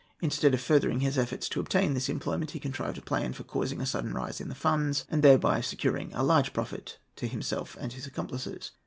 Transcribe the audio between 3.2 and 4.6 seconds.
for causing a sudden rise in the